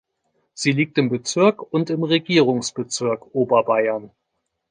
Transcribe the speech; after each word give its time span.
Sie 0.55 0.71
liegt 0.71 0.97
im 0.97 1.09
Bezirk 1.09 1.61
und 1.61 1.91
im 1.91 2.01
Regierungsbezirk 2.03 3.35
Oberbayern. 3.35 4.09